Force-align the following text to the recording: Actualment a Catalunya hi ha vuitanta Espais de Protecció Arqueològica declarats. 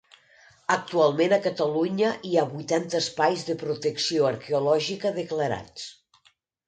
Actualment 0.75 1.35
a 1.35 1.39
Catalunya 1.47 2.09
hi 2.29 2.33
ha 2.35 2.45
vuitanta 2.53 3.01
Espais 3.03 3.45
de 3.51 3.59
Protecció 3.65 4.27
Arqueològica 4.33 5.13
declarats. 5.23 5.87